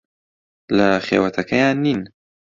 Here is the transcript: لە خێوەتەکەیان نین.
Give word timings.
لە 0.77 0.89
خێوەتەکەیان 1.05 1.77
نین. 1.85 2.01